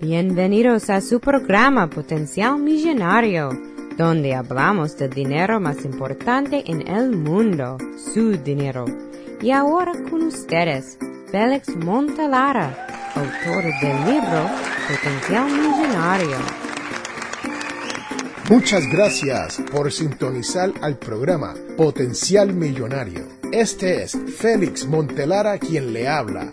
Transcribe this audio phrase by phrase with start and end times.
[0.00, 3.50] Bienvenidos a su programa Potencial Millonario,
[3.96, 7.78] donde hablamos del dinero más importante en el mundo,
[8.14, 8.84] su dinero.
[9.42, 10.98] Y ahora con ustedes,
[11.32, 12.86] Félix Montalara,
[13.16, 14.48] autor del libro
[14.86, 16.36] Potencial Millonario.
[18.48, 23.26] Muchas gracias por sintonizar al programa Potencial Millonario.
[23.50, 26.52] Este es Félix Montelara quien le habla.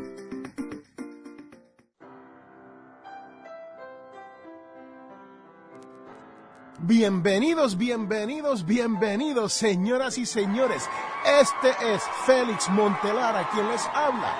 [6.83, 10.89] Bienvenidos, bienvenidos, bienvenidos, señoras y señores.
[11.23, 14.33] Este es Félix Montelara quien les habla.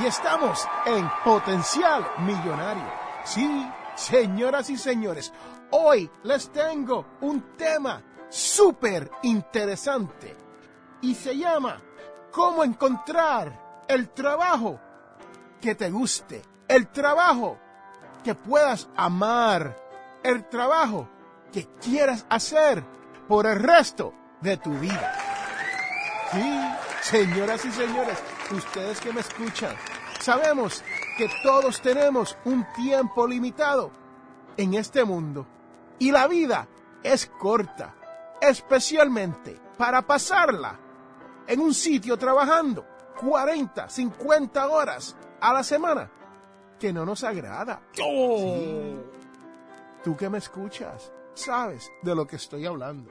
[0.00, 2.90] Y estamos en Potencial Millonario.
[3.24, 5.34] Sí, señoras y señores,
[5.70, 10.34] hoy les tengo un tema súper interesante
[11.02, 11.82] y se llama
[12.30, 14.80] ¿Cómo encontrar el trabajo
[15.60, 16.40] que te guste?
[16.68, 17.58] El trabajo
[18.24, 19.78] que puedas amar.
[20.22, 21.19] El trabajo
[21.50, 22.84] que quieras hacer
[23.28, 25.14] por el resto de tu vida.
[26.32, 26.60] Sí,
[27.02, 28.18] señoras y señores,
[28.50, 29.74] ustedes que me escuchan,
[30.20, 30.82] sabemos
[31.16, 33.90] que todos tenemos un tiempo limitado
[34.56, 35.46] en este mundo
[35.98, 36.68] y la vida
[37.02, 37.94] es corta,
[38.40, 40.78] especialmente para pasarla
[41.46, 42.86] en un sitio trabajando
[43.20, 46.10] 40, 50 horas a la semana
[46.78, 47.82] que no nos agrada.
[47.92, 48.96] Sí.
[50.02, 53.10] Tú que me escuchas, sabes de lo que estoy hablando.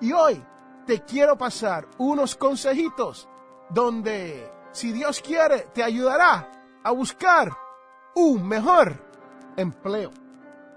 [0.00, 0.44] Y hoy
[0.86, 3.28] te quiero pasar unos consejitos
[3.70, 6.50] donde, si Dios quiere, te ayudará
[6.82, 7.50] a buscar
[8.14, 9.04] un mejor
[9.56, 10.10] empleo.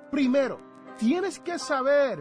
[0.10, 0.60] Primero,
[0.98, 2.20] tienes que saber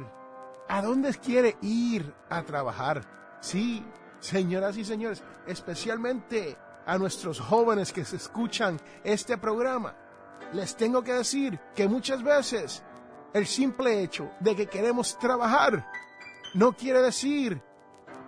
[0.68, 3.38] a dónde quiere ir a trabajar.
[3.40, 3.84] Sí,
[4.20, 6.56] señoras y señores, especialmente
[6.86, 9.96] a nuestros jóvenes que se escuchan este programa,
[10.52, 12.82] les tengo que decir que muchas veces
[13.32, 15.86] el simple hecho de que queremos trabajar
[16.54, 17.62] no quiere decir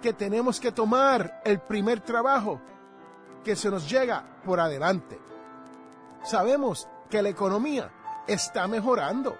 [0.00, 2.60] que tenemos que tomar el primer trabajo
[3.44, 5.18] que se nos llega por adelante.
[6.22, 7.90] Sabemos que la economía
[8.26, 9.36] está mejorando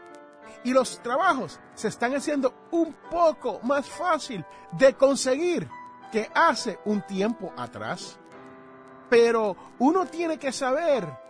[0.64, 5.68] y los trabajos se están haciendo un poco más fácil de conseguir
[6.10, 8.18] que hace un tiempo atrás.
[9.08, 11.21] Pero uno tiene que saber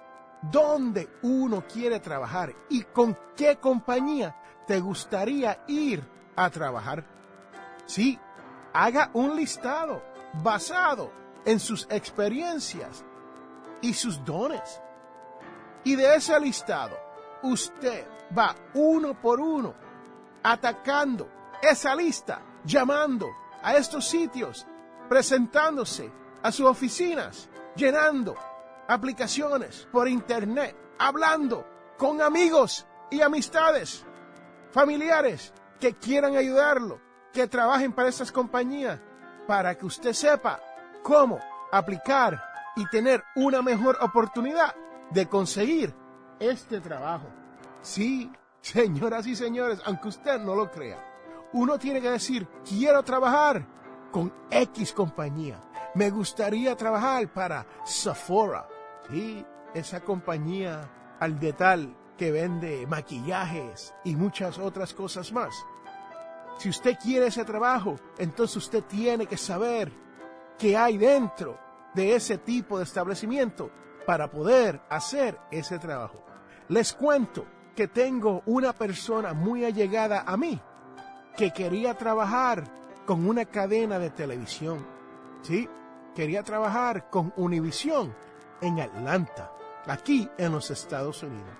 [0.42, 4.36] dónde uno quiere trabajar y con qué compañía
[4.66, 6.04] te gustaría ir
[6.36, 7.04] a trabajar.
[7.86, 8.18] Sí,
[8.72, 10.02] haga un listado
[10.42, 11.12] basado
[11.44, 13.04] en sus experiencias
[13.80, 14.80] y sus dones.
[15.84, 16.96] Y de ese listado,
[17.42, 19.74] usted va uno por uno
[20.42, 21.28] atacando
[21.60, 23.28] esa lista, llamando
[23.62, 24.66] a estos sitios,
[25.08, 26.10] presentándose
[26.42, 28.36] a sus oficinas, llenando
[28.88, 31.66] aplicaciones por internet, hablando
[31.98, 34.04] con amigos y amistades,
[34.70, 37.00] familiares que quieran ayudarlo,
[37.32, 39.00] que trabajen para esas compañías,
[39.46, 40.60] para que usted sepa
[41.02, 41.40] cómo
[41.70, 42.42] aplicar
[42.76, 44.74] y tener una mejor oportunidad
[45.10, 45.94] de conseguir
[46.38, 47.28] este trabajo.
[47.82, 51.04] Sí, señoras y señores, aunque usted no lo crea,
[51.52, 53.66] uno tiene que decir, quiero trabajar
[54.10, 55.62] con X compañía.
[55.94, 58.66] Me gustaría trabajar para Sephora,
[59.10, 59.44] Sí,
[59.74, 65.54] esa compañía al detal que vende maquillajes y muchas otras cosas más.
[66.58, 69.92] Si usted quiere ese trabajo, entonces usted tiene que saber
[70.58, 71.58] qué hay dentro
[71.94, 73.70] de ese tipo de establecimiento
[74.06, 76.24] para poder hacer ese trabajo.
[76.68, 80.60] Les cuento que tengo una persona muy allegada a mí
[81.36, 82.64] que quería trabajar
[83.06, 84.86] con una cadena de televisión.
[85.42, 85.68] Sí,
[86.14, 88.14] quería trabajar con Univisión
[88.60, 89.52] en Atlanta,
[89.86, 91.54] aquí en los Estados Unidos.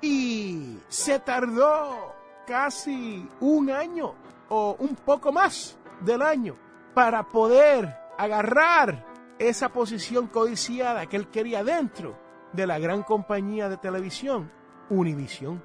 [0.00, 2.14] Y se tardó
[2.46, 4.14] casi un año
[4.48, 6.56] o un poco más del año
[6.94, 9.04] para poder agarrar
[9.38, 12.16] esa posición codiciada que él quería dentro
[12.52, 14.50] de la gran compañía de televisión,
[14.88, 15.62] Univision.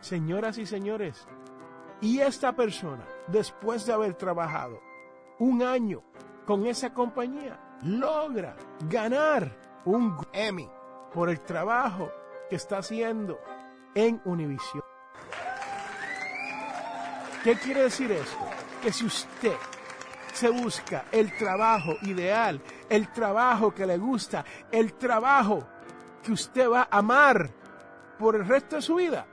[0.00, 1.26] Señoras y señores,
[2.00, 4.80] y esta persona, después de haber trabajado
[5.38, 6.02] un año
[6.46, 8.56] con esa compañía, logra
[8.88, 9.50] ganar
[9.84, 10.68] un Emmy
[11.12, 12.10] por el trabajo
[12.48, 13.38] que está haciendo
[13.94, 14.82] en Univision.
[17.42, 18.38] ¿Qué quiere decir esto?
[18.82, 19.54] Que si usted
[20.32, 25.66] se busca el trabajo ideal, el trabajo que le gusta, el trabajo
[26.22, 27.50] que usted va a amar
[28.18, 29.26] por el resto de su vida,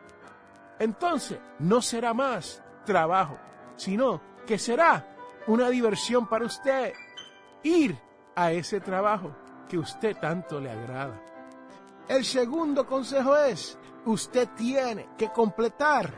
[0.80, 3.38] entonces no será más trabajo,
[3.75, 5.16] sino que será
[5.48, 6.94] una diversión para usted
[7.63, 7.98] ir
[8.36, 9.36] a ese trabajo
[9.68, 11.19] que usted tanto le agrada.
[12.07, 16.13] El segundo consejo es, usted tiene que completar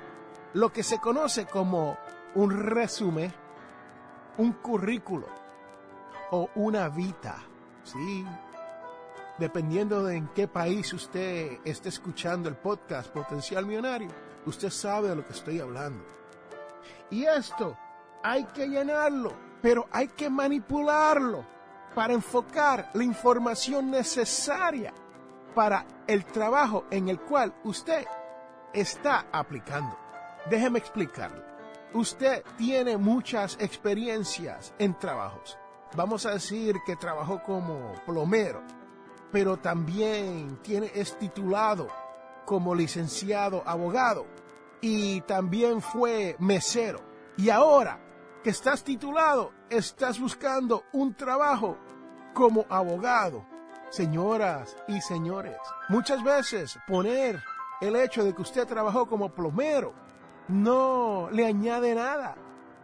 [0.53, 1.97] lo que se conoce como
[2.35, 3.31] un resumen,
[4.37, 5.27] un currículo
[6.31, 7.37] o una vita.
[7.83, 8.25] Sí,
[9.37, 14.09] dependiendo de en qué país usted esté escuchando el podcast Potencial Millonario,
[14.45, 16.03] usted sabe de lo que estoy hablando.
[17.09, 17.77] Y esto
[18.23, 19.33] hay que llenarlo,
[19.65, 21.43] pero hay que manipularlo
[21.95, 24.93] para enfocar la información necesaria
[25.55, 28.05] para el trabajo en el cual usted
[28.71, 29.97] está aplicando.
[30.51, 31.41] Déjeme explicarlo.
[31.95, 35.57] Usted tiene muchas experiencias en trabajos.
[35.95, 38.61] Vamos a decir que trabajó como plomero,
[39.31, 41.87] pero también tiene, es titulado
[42.45, 44.27] como licenciado abogado
[44.79, 46.99] y también fue mesero.
[47.35, 48.05] Y ahora
[48.45, 51.77] que estás titulado, estás buscando un trabajo
[52.33, 53.45] como abogado.
[53.89, 55.57] Señoras y señores,
[55.89, 57.41] muchas veces poner
[57.81, 59.93] el hecho de que usted trabajó como plomero
[60.47, 62.35] no le añade nada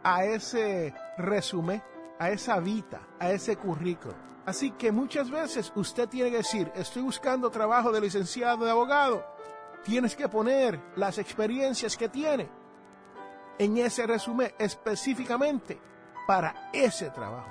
[0.03, 1.81] a ese resumen,
[2.19, 4.15] a esa vida, a ese currículo.
[4.45, 9.25] Así que muchas veces usted tiene que decir, estoy buscando trabajo de licenciado de abogado.
[9.83, 12.49] Tienes que poner las experiencias que tiene
[13.57, 15.79] en ese resumen específicamente
[16.27, 17.49] para ese trabajo.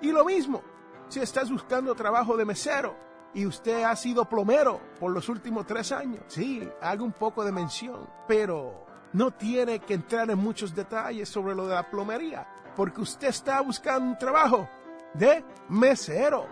[0.00, 0.62] Y lo mismo,
[1.08, 2.96] si estás buscando trabajo de mesero
[3.34, 7.52] y usted ha sido plomero por los últimos tres años, sí, haga un poco de
[7.52, 13.00] mención, pero no tiene que entrar en muchos detalles sobre lo de la plomería, porque
[13.00, 14.68] usted está buscando un trabajo
[15.14, 16.46] de mesero.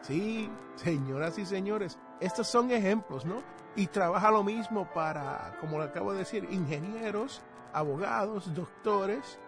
[0.00, 3.42] Sí, señoras y señores, estos son ejemplos, ¿no?
[3.76, 9.38] Y trabaja lo mismo para, como le acabo de decir, ingenieros, abogados, doctores,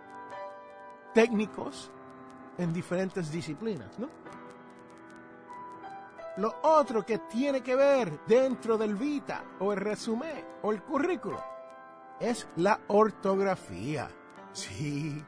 [1.16, 1.90] técnicos
[2.58, 4.10] en diferentes disciplinas, ¿no?
[6.36, 11.42] Lo otro que tiene que ver dentro del vita o el resumen o el currículo
[12.20, 14.10] es la ortografía.
[14.52, 15.24] Sí,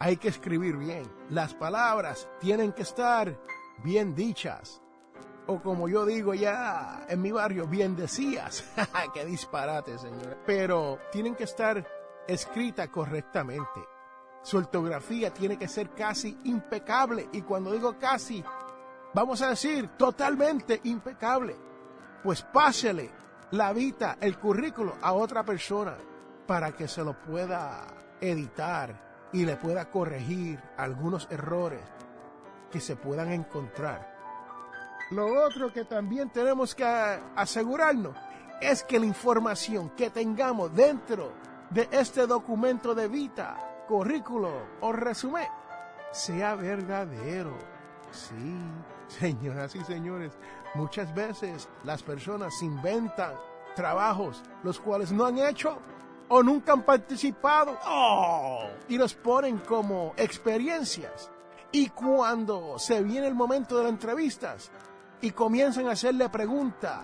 [0.00, 1.04] hay que escribir bien.
[1.30, 3.32] Las palabras tienen que estar
[3.84, 4.82] bien dichas.
[5.46, 8.64] O como yo digo ya en mi barrio, bien decías.
[9.14, 10.36] ¡Qué disparate, señora!
[10.44, 11.86] Pero tienen que estar
[12.26, 13.95] escritas correctamente.
[14.46, 17.28] Su ortografía tiene que ser casi impecable.
[17.32, 18.44] Y cuando digo casi,
[19.12, 21.56] vamos a decir totalmente impecable.
[22.22, 23.10] Pues pásele
[23.50, 25.96] la vida, el currículo a otra persona
[26.46, 27.88] para que se lo pueda
[28.20, 31.82] editar y le pueda corregir algunos errores
[32.70, 34.14] que se puedan encontrar.
[35.10, 38.16] Lo otro que también tenemos que asegurarnos
[38.60, 41.32] es que la información que tengamos dentro
[41.70, 44.50] de este documento de vida, currículo
[44.80, 45.48] o resumen
[46.10, 47.56] sea verdadero.
[48.10, 48.58] Sí,
[49.08, 50.32] señoras y señores,
[50.74, 53.34] muchas veces las personas inventan
[53.74, 55.78] trabajos los cuales no han hecho
[56.28, 61.30] o nunca han participado oh, y los ponen como experiencias.
[61.70, 64.70] Y cuando se viene el momento de las entrevistas
[65.20, 67.02] y comienzan a hacerle pregunta,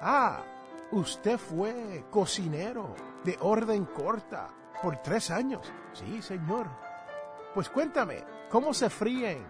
[0.00, 0.42] ah,
[0.90, 4.50] usted fue cocinero de orden corta
[4.84, 5.72] por tres años.
[5.94, 6.68] Sí, señor.
[7.54, 9.46] Pues cuéntame, ¿cómo se fríen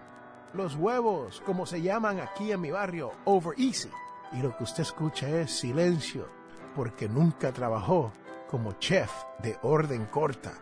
[0.52, 3.90] los huevos, como se llaman aquí en mi barrio, over easy?
[4.30, 6.28] Y lo que usted escucha es silencio,
[6.76, 8.12] porque nunca trabajó
[8.48, 9.10] como chef
[9.40, 10.52] de orden corta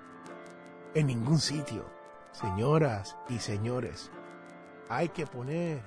[0.95, 1.85] en ningún sitio.
[2.31, 4.11] Señoras y señores,
[4.89, 5.83] hay que poner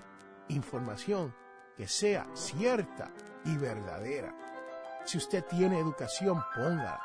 [0.50, 1.34] información
[1.76, 3.10] que sea cierta
[3.46, 4.36] y verdadera.
[5.06, 7.00] Si usted tiene educación, ponga.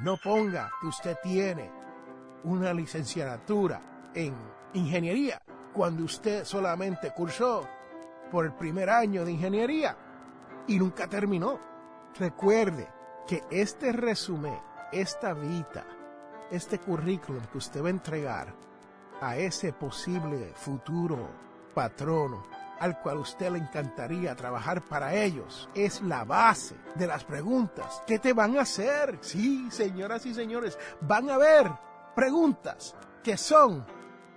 [0.00, 1.70] No ponga que usted tiene
[2.44, 4.34] una licenciatura en
[4.74, 7.66] ingeniería cuando usted solamente cursó
[8.30, 9.96] por el primer año de ingeniería
[10.68, 11.58] y nunca terminó.
[12.16, 12.88] Recuerde
[13.26, 14.58] que este resumen,
[14.92, 15.84] esta vida,
[16.50, 18.54] este currículum que usted va a entregar
[19.20, 21.28] a ese posible futuro
[21.74, 28.02] patrono al cual usted le encantaría trabajar para ellos, es la base de las preguntas
[28.06, 29.18] que te van a hacer.
[29.20, 31.70] Sí, señoras y señores, van a haber
[32.14, 33.84] preguntas que son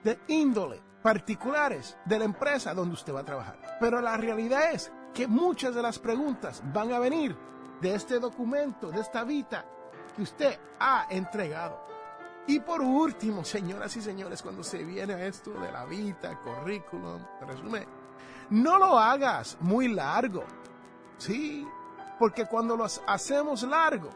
[0.04, 3.78] de índole particulares de la empresa donde usted va a trabajar.
[3.80, 7.36] Pero la realidad es que muchas de las preguntas van a venir
[7.82, 9.66] de este documento, de esta vida
[10.16, 11.92] que usted ha entregado.
[12.48, 17.22] Y por último, señoras y señores, cuando se viene a esto de la vida, currículum,
[17.42, 17.86] resumen,
[18.52, 20.44] no lo hagas muy largo.
[21.18, 21.66] Sí,
[22.20, 24.10] porque cuando lo hacemos largo,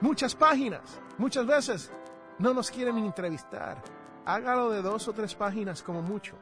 [0.00, 1.92] muchas páginas, muchas veces
[2.38, 3.80] no nos quieren entrevistar.
[4.24, 6.36] Hágalo de dos o tres páginas como mucho.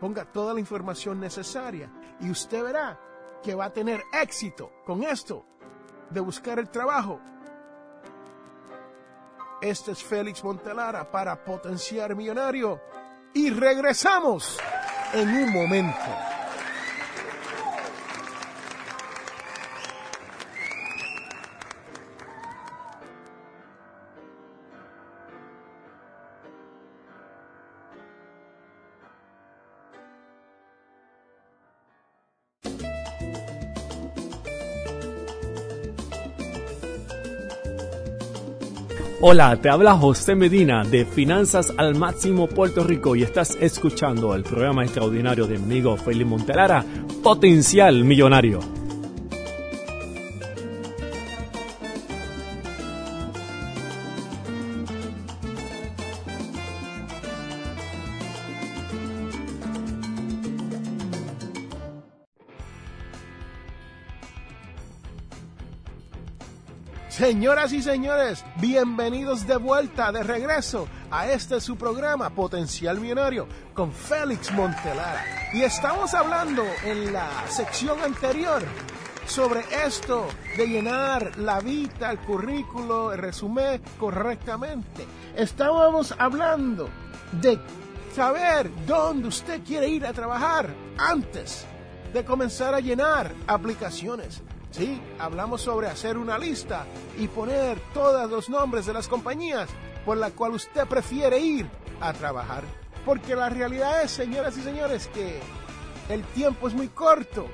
[0.00, 2.98] Ponga toda la información necesaria y usted verá
[3.42, 5.44] que va a tener éxito con esto
[6.10, 7.20] de buscar el trabajo.
[9.60, 12.80] Este es Félix Montelara para Potenciar Millonario
[13.34, 14.58] y regresamos
[15.12, 16.31] en un momento.
[39.24, 44.42] Hola, te habla José Medina de Finanzas al Máximo Puerto Rico y estás escuchando el
[44.42, 46.84] programa extraordinario de mi amigo Felipe Montelara,
[47.22, 48.71] Potencial Millonario.
[67.12, 73.92] Señoras y señores, bienvenidos de vuelta, de regreso a este su programa Potencial Millonario con
[73.92, 75.22] Félix Montelara.
[75.52, 78.62] Y estamos hablando en la sección anterior
[79.26, 80.26] sobre esto
[80.56, 85.06] de llenar la vida, el currículo, el resumen correctamente.
[85.36, 86.88] Estábamos hablando
[87.42, 87.58] de
[88.16, 91.66] saber dónde usted quiere ir a trabajar antes
[92.14, 94.40] de comenzar a llenar aplicaciones.
[94.72, 96.86] Sí, hablamos sobre hacer una lista
[97.18, 99.68] y poner todos los nombres de las compañías
[100.06, 101.68] por la cual usted prefiere ir
[102.00, 102.64] a trabajar.
[103.04, 105.40] Porque la realidad es, señoras y señores, que
[106.08, 107.48] el tiempo es muy corto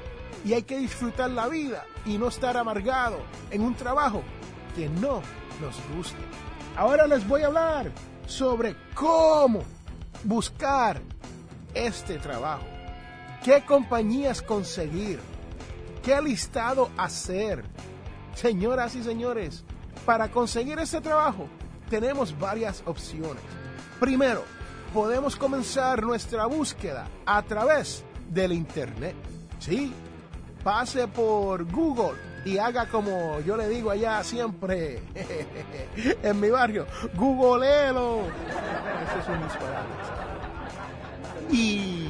[0.44, 3.18] y hay que disfrutar la vida y no estar amargado
[3.50, 4.22] en un trabajo
[4.76, 5.20] que no
[5.60, 6.22] nos guste.
[6.76, 7.90] Ahora les voy a hablar
[8.28, 9.64] sobre cómo
[10.22, 11.00] buscar
[11.74, 12.66] este trabajo,
[13.42, 15.18] qué compañías conseguir
[16.08, 17.62] ¿Qué listado hacer?
[18.34, 19.62] Señoras y señores,
[20.06, 21.46] para conseguir este trabajo
[21.90, 23.42] tenemos varias opciones.
[24.00, 24.42] Primero,
[24.94, 29.16] podemos comenzar nuestra búsqueda a través del Internet.
[29.58, 29.92] Sí,
[30.64, 35.02] pase por Google y haga como yo le digo allá siempre
[36.22, 36.86] en mi barrio,
[37.16, 38.20] googleelo.
[38.22, 39.88] Ese es un disparate.
[41.50, 42.07] Y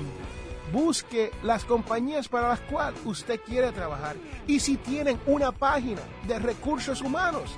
[0.72, 4.16] busque las compañías para las cuales usted quiere trabajar.
[4.46, 7.54] Y si tienen una página de recursos humanos,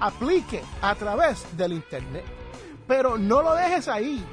[0.00, 2.24] aplique a través del Internet.
[2.86, 4.24] Pero no lo dejes ahí.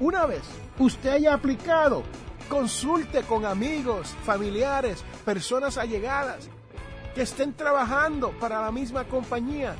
[0.00, 0.42] Una vez
[0.78, 2.02] usted haya aplicado,
[2.48, 6.48] consulte con amigos, familiares, personas allegadas
[7.14, 9.74] que estén trabajando para la misma compañía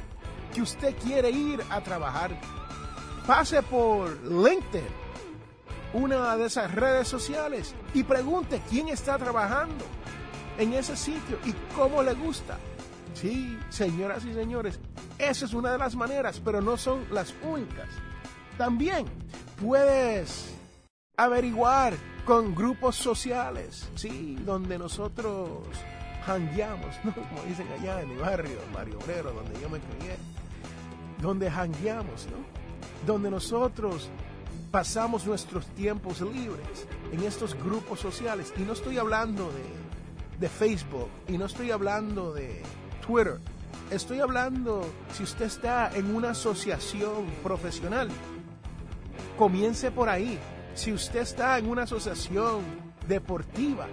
[0.52, 2.30] que usted quiere ir a trabajar.
[3.26, 5.07] Pase por LinkedIn
[5.92, 9.84] una de esas redes sociales y pregunte quién está trabajando
[10.58, 12.58] en ese sitio y cómo le gusta.
[13.14, 14.78] Sí, señoras y señores,
[15.18, 17.88] esa es una de las maneras, pero no son las únicas.
[18.56, 19.06] También
[19.60, 20.54] puedes
[21.16, 25.60] averiguar con grupos sociales, sí, donde nosotros
[26.26, 27.14] hangueamos, ¿no?
[27.14, 30.16] Como dicen allá en mi barrio, Mario Obrero, donde yo me crié,
[31.20, 32.36] donde hangueamos, ¿no?
[33.06, 34.10] Donde nosotros
[34.70, 38.52] pasamos nuestros tiempos libres en estos grupos sociales.
[38.56, 42.62] Y no estoy hablando de, de, Facebook y no estoy hablando de
[43.06, 43.38] Twitter.
[43.90, 48.08] Estoy hablando si usted está en una asociación profesional.
[49.38, 50.38] Comience por ahí.
[50.74, 52.62] Si usted está en una asociación
[53.08, 53.86] deportiva,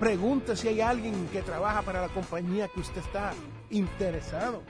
[0.00, 3.32] pregunte si hay alguien que trabaja para la compañía que usted está
[3.70, 4.62] interesado.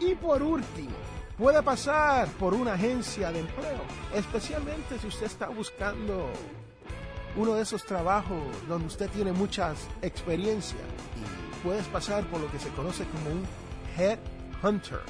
[0.00, 0.94] Y por último,
[1.38, 3.80] puede pasar por una agencia de empleo,
[4.12, 6.28] especialmente si usted está buscando
[7.36, 10.78] uno de esos trabajos donde usted tiene mucha experiencia
[11.16, 13.46] y puedes pasar por lo que se conoce como un
[13.96, 14.18] head
[14.62, 15.00] hunter,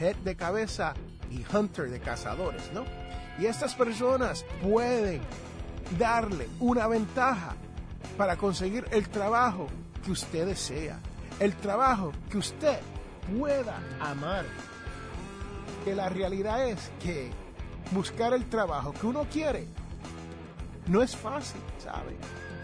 [0.00, 0.94] head de cabeza
[1.30, 2.84] y hunter de cazadores, ¿no?
[3.38, 5.20] Y estas personas pueden
[5.96, 7.54] darle una ventaja
[8.16, 9.68] para conseguir el trabajo
[10.04, 10.98] que usted desea,
[11.38, 12.80] el trabajo que usted
[13.38, 14.44] pueda amar
[15.84, 17.30] que la realidad es que
[17.90, 19.66] buscar el trabajo que uno quiere
[20.86, 22.16] no es fácil, ¿sabe?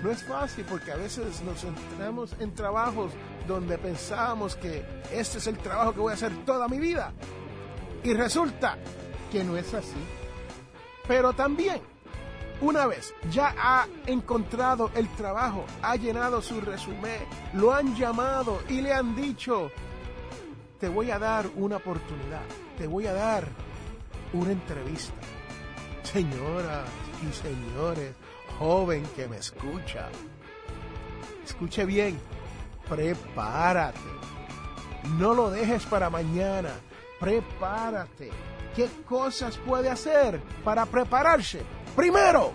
[0.02, 3.12] No es fácil porque a veces nos entramos en trabajos
[3.46, 7.12] donde pensamos que este es el trabajo que voy a hacer toda mi vida.
[8.04, 8.76] Y resulta
[9.32, 9.96] que no es así.
[11.06, 11.80] Pero también,
[12.60, 17.20] una vez ya ha encontrado el trabajo, ha llenado su resumen,
[17.54, 19.70] lo han llamado y le han dicho,
[20.78, 22.42] te voy a dar una oportunidad,
[22.76, 23.44] te voy a dar
[24.32, 25.14] una entrevista.
[26.02, 26.88] Señoras
[27.22, 28.14] y señores,
[28.58, 30.08] joven que me escucha,
[31.44, 32.18] escuche bien,
[32.88, 33.98] prepárate.
[35.18, 36.70] No lo dejes para mañana,
[37.20, 38.30] prepárate.
[38.74, 41.62] ¿Qué cosas puede hacer para prepararse?
[41.96, 42.52] Primero,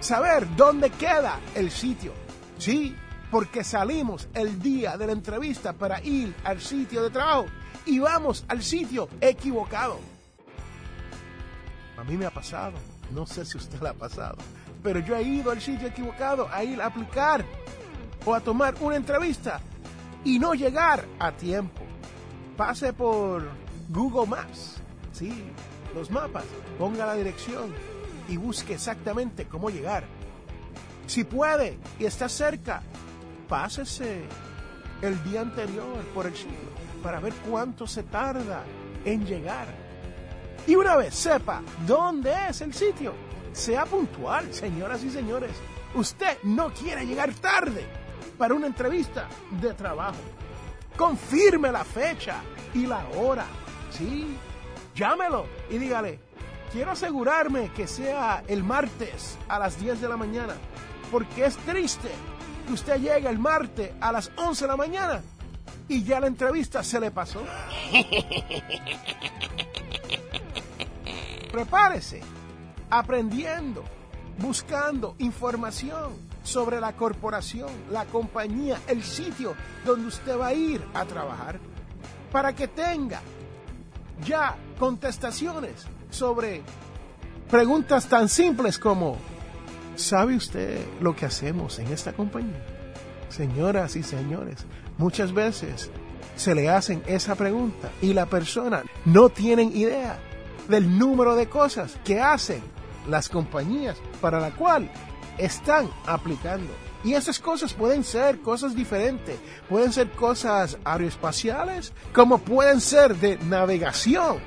[0.00, 2.12] saber dónde queda el sitio.
[2.58, 2.94] Sí,
[3.30, 7.46] porque salimos el día de la entrevista para ir al sitio de trabajo
[7.84, 9.98] y vamos al sitio equivocado.
[11.96, 12.74] A mí me ha pasado,
[13.12, 14.36] no sé si usted le ha pasado,
[14.82, 17.44] pero yo he ido al sitio equivocado a ir a aplicar
[18.24, 19.60] o a tomar una entrevista
[20.24, 21.82] y no llegar a tiempo.
[22.56, 23.48] Pase por
[23.88, 24.76] Google Maps,
[25.12, 25.44] sí,
[25.94, 26.44] los mapas,
[26.78, 27.72] ponga la dirección
[28.28, 30.04] y busque exactamente cómo llegar.
[31.06, 32.82] Si puede y está cerca,
[33.48, 34.22] pásese
[35.02, 38.64] el día anterior por el sitio para ver cuánto se tarda
[39.04, 39.66] en llegar.
[40.66, 43.14] Y una vez sepa dónde es el sitio,
[43.52, 45.52] sea puntual, señoras y señores.
[45.94, 47.86] Usted no quiere llegar tarde
[48.36, 49.28] para una entrevista
[49.60, 50.18] de trabajo.
[50.96, 52.40] Confirme la fecha
[52.74, 53.46] y la hora.
[53.90, 54.36] Sí,
[54.94, 56.18] llámelo y dígale,
[56.72, 60.54] quiero asegurarme que sea el martes a las 10 de la mañana,
[61.10, 62.10] porque es triste
[62.66, 65.22] que usted llegue el martes a las 11 de la mañana
[65.88, 67.42] y ya la entrevista se le pasó.
[71.52, 72.20] Prepárese,
[72.90, 73.84] aprendiendo,
[74.38, 79.54] buscando información sobre la corporación, la compañía, el sitio
[79.84, 81.58] donde usted va a ir a trabajar,
[82.30, 83.20] para que tenga
[84.24, 86.62] ya contestaciones sobre
[87.50, 89.16] preguntas tan simples como,
[89.96, 92.62] ¿sabe usted lo que hacemos en esta compañía?
[93.28, 94.64] Señoras y señores,
[94.98, 95.90] muchas veces
[96.36, 100.18] se le hacen esa pregunta y la persona no tiene idea
[100.68, 102.62] del número de cosas que hacen
[103.08, 104.90] las compañías para la cual
[105.38, 106.72] están aplicando.
[107.04, 113.38] Y esas cosas pueden ser cosas diferentes, pueden ser cosas aeroespaciales, como pueden ser de
[113.38, 114.38] navegación,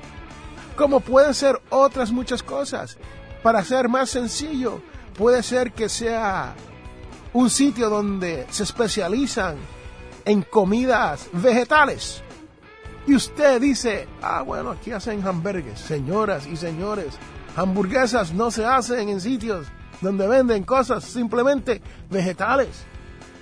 [0.76, 2.98] como pueden ser otras muchas cosas.
[3.44, 4.82] Para ser más sencillo,
[5.20, 6.56] puede ser que sea
[7.34, 9.58] un sitio donde se especializan
[10.24, 12.24] en comidas vegetales.
[13.06, 15.78] Y usted dice, ah, bueno, aquí hacen hamburgues.
[15.78, 17.16] Señoras y señores,
[17.58, 19.68] hamburguesas no se hacen en sitios
[20.00, 22.86] donde venden cosas simplemente vegetales.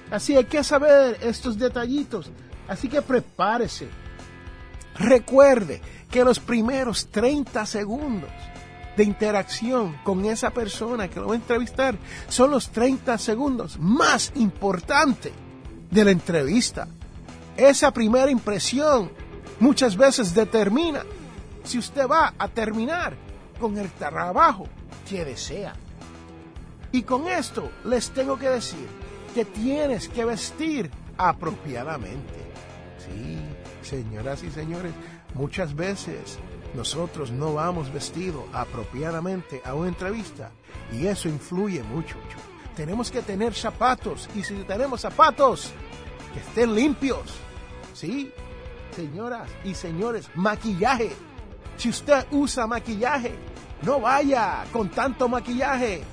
[0.09, 2.31] Así hay que saber estos detallitos.
[2.67, 3.87] Así que prepárese.
[4.95, 8.31] Recuerde que los primeros 30 segundos
[8.97, 11.95] de interacción con esa persona que lo va a entrevistar
[12.27, 15.31] son los 30 segundos más importantes
[15.91, 16.87] de la entrevista.
[17.55, 19.11] Esa primera impresión
[19.59, 21.03] muchas veces determina
[21.63, 23.15] si usted va a terminar
[23.59, 24.67] con el trabajo
[25.07, 25.73] que desea.
[26.91, 28.87] Y con esto les tengo que decir
[29.35, 32.47] que tienes que vestir apropiadamente.
[32.97, 33.37] Sí,
[33.87, 34.93] señoras y señores,
[35.35, 36.39] muchas veces
[36.73, 40.51] nosotros no vamos vestidos apropiadamente a una entrevista
[40.91, 42.15] y eso influye mucho.
[42.75, 45.71] Tenemos que tener zapatos y si tenemos zapatos,
[46.33, 47.35] que estén limpios.
[47.93, 48.31] Sí,
[48.95, 51.11] señoras y señores, maquillaje.
[51.77, 53.33] Si usted usa maquillaje,
[53.81, 56.03] no vaya con tanto maquillaje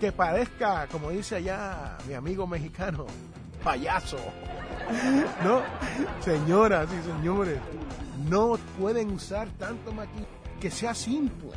[0.00, 3.06] que parezca, como dice allá mi amigo mexicano,
[3.62, 4.18] payaso.
[5.44, 5.62] No,
[6.20, 7.58] señoras y señores,
[8.28, 10.28] no pueden usar tanto maquillaje
[10.60, 11.50] que sea simple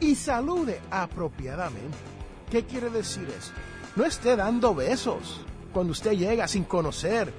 [0.00, 1.96] y salude apropiadamente.
[2.50, 3.52] ¿Qué quiere decir eso?
[3.96, 5.40] No esté dando besos
[5.72, 7.32] cuando usted llega sin conocer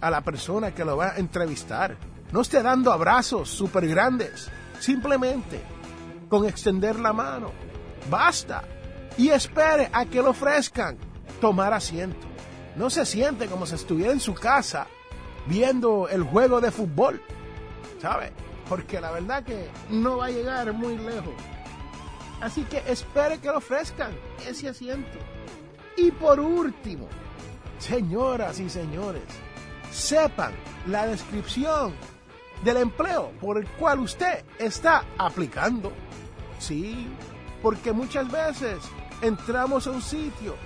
[0.00, 1.96] a la persona que lo va a entrevistar.
[2.32, 4.48] No esté dando abrazos súper grandes.
[4.78, 5.62] Simplemente
[6.28, 7.50] con extender la mano.
[8.10, 8.62] Basta
[9.16, 10.96] y espere a que le ofrezcan
[11.40, 12.26] tomar asiento.
[12.76, 14.86] No se siente como si estuviera en su casa
[15.46, 17.22] viendo el juego de fútbol,
[18.00, 18.32] ¿sabe?
[18.68, 21.34] Porque la verdad que no va a llegar muy lejos.
[22.40, 24.12] Así que espere que le ofrezcan
[24.46, 25.18] ese asiento.
[25.96, 27.08] Y por último,
[27.78, 29.22] señoras y señores,
[29.90, 30.52] sepan
[30.86, 31.94] la descripción
[32.62, 35.92] del empleo por el cual usted está aplicando.
[36.58, 37.08] Sí,
[37.62, 38.78] porque muchas veces
[39.22, 40.56] entramos a un sitio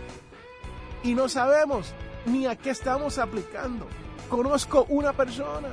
[1.03, 1.93] y no sabemos
[2.27, 3.87] ni a qué estamos aplicando.
[4.29, 5.69] Conozco una persona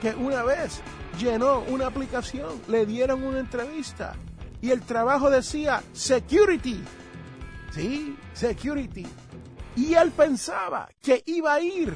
[0.00, 0.80] que una vez
[1.18, 4.14] llenó una aplicación, le dieron una entrevista
[4.60, 6.82] y el trabajo decía security.
[7.72, 9.06] Sí, security.
[9.76, 11.94] Y él pensaba que iba a ir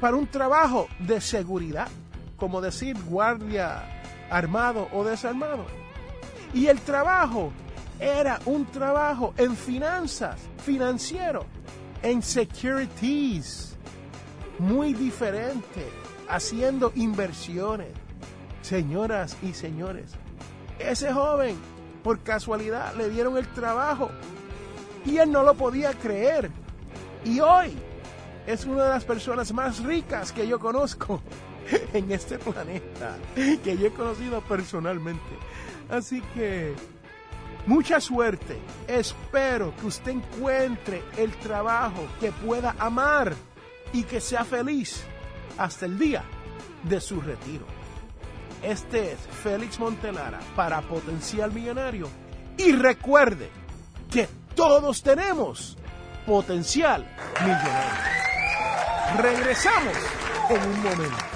[0.00, 1.88] para un trabajo de seguridad,
[2.36, 3.84] como decir guardia
[4.30, 5.64] armado o desarmado.
[6.52, 7.52] Y el trabajo
[8.00, 11.46] era un trabajo en finanzas, financiero,
[12.02, 13.76] en securities,
[14.58, 15.88] muy diferente,
[16.28, 17.88] haciendo inversiones.
[18.62, 20.10] Señoras y señores,
[20.78, 21.56] ese joven,
[22.02, 24.10] por casualidad, le dieron el trabajo
[25.04, 26.50] y él no lo podía creer.
[27.24, 27.72] Y hoy
[28.46, 31.20] es una de las personas más ricas que yo conozco
[31.92, 35.22] en este planeta, que yo he conocido personalmente.
[35.88, 36.74] Así que
[37.66, 38.58] mucha suerte.
[38.88, 43.34] Espero que usted encuentre el trabajo que pueda amar
[43.92, 45.04] y que sea feliz
[45.58, 46.24] hasta el día
[46.82, 47.66] de su retiro.
[48.62, 52.08] Este es Félix Montelara para Potencial Millonario.
[52.56, 53.50] Y recuerde
[54.10, 55.76] que todos tenemos
[56.26, 57.06] potencial
[57.40, 58.16] millonario.
[59.18, 59.96] Regresamos
[60.50, 61.35] en un momento.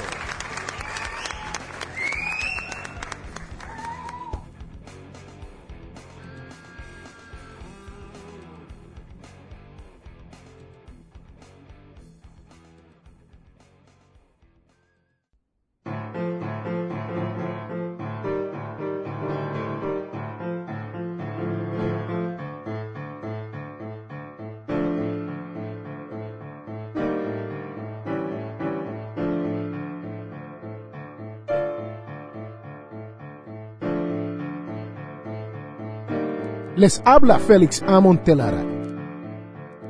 [36.80, 38.00] Les habla Félix A.
[38.00, 38.64] Montelara.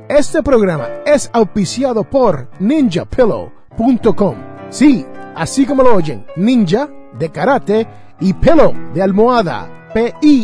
[0.09, 4.35] Este programa es auspiciado por ninjapillow.com.
[4.69, 7.87] Sí, así como lo oyen, ninja de karate
[8.19, 9.87] y pillow de almohada.
[9.93, 10.41] P-I-L-L-O-W.com.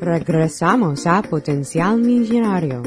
[0.00, 2.82] Regresamos a Potencial Millonario.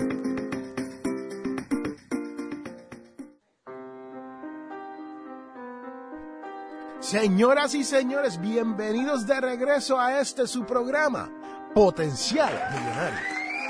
[7.00, 11.32] Señoras y señores, bienvenidos de regreso a este su programa,
[11.74, 13.20] Potencial Millonario.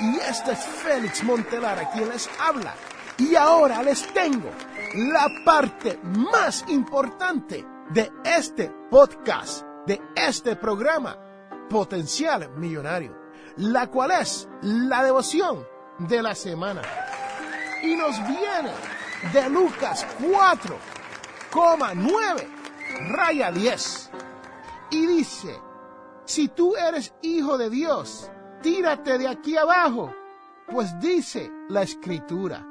[0.00, 2.74] Y este es Félix Montelara quien les habla.
[3.18, 4.50] Y ahora les tengo
[4.94, 11.16] la parte más importante de este podcast, de este programa,
[11.70, 13.27] Potencial Millonario
[13.58, 15.66] la cual es la devoción
[15.98, 16.80] de la semana.
[17.82, 18.72] Y nos viene
[19.32, 22.46] de Lucas 4,9,
[23.10, 24.10] raya 10.
[24.90, 25.60] Y dice,
[26.24, 28.30] si tú eres hijo de Dios,
[28.62, 30.14] tírate de aquí abajo,
[30.70, 32.64] pues dice la escritura,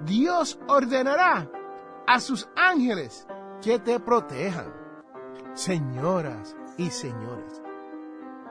[0.00, 1.50] Dios ordenará
[2.06, 3.26] a sus ángeles
[3.60, 4.72] que te protejan.
[5.54, 7.60] Señoras y señores,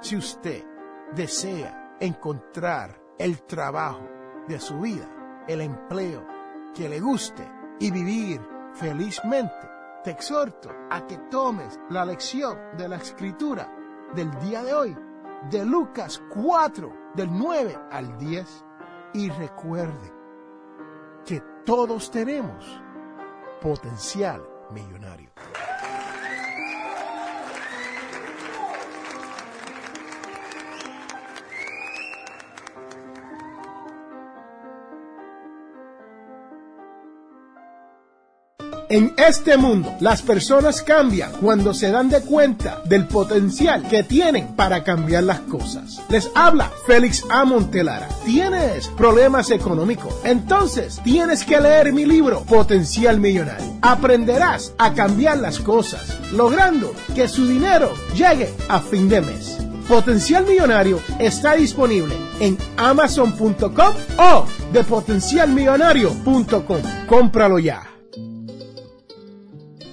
[0.01, 0.65] si usted
[1.15, 4.07] desea encontrar el trabajo
[4.47, 5.07] de su vida,
[5.47, 6.25] el empleo
[6.73, 8.41] que le guste y vivir
[8.73, 9.69] felizmente,
[10.03, 13.71] te exhorto a que tomes la lección de la escritura
[14.15, 14.97] del día de hoy,
[15.49, 18.65] de Lucas 4, del 9 al 10,
[19.13, 20.13] y recuerde
[21.25, 22.81] que todos tenemos
[23.61, 25.29] potencial millonario.
[38.91, 44.47] En este mundo, las personas cambian cuando se dan de cuenta del potencial que tienen
[44.47, 46.01] para cambiar las cosas.
[46.09, 47.45] Les habla Félix A.
[47.45, 48.09] Montelara.
[48.25, 50.13] ¿Tienes problemas económicos?
[50.25, 53.77] Entonces tienes que leer mi libro Potencial Millonario.
[53.81, 59.57] Aprenderás a cambiar las cosas, logrando que su dinero llegue a fin de mes.
[59.87, 66.81] Potencial Millonario está disponible en amazon.com o de potencialmillonario.com.
[67.07, 67.90] Cómpralo ya